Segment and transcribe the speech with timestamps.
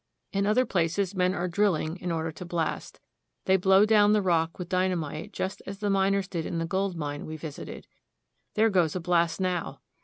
[0.33, 2.99] In other places men are drilling in order to blast.
[3.45, 6.95] They blow down the rock with dynamite just as the miners did in the gold
[6.95, 7.85] mine we visited.
[8.55, 9.81] There goes a blast now.